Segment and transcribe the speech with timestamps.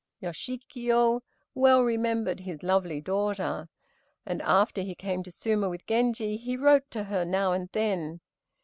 [0.19, 1.19] Yoshikiyo
[1.53, 3.69] well remembered his lovely daughter,
[4.25, 8.19] and, after he came to Suma with Genji, he wrote to her now and then.